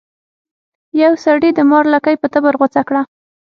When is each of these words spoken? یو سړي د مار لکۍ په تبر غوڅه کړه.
یو 1.01 1.13
سړي 1.25 1.49
د 1.53 1.59
مار 1.69 1.85
لکۍ 1.93 2.15
په 2.19 2.27
تبر 2.33 2.53
غوڅه 2.59 2.81
کړه. 2.87 3.01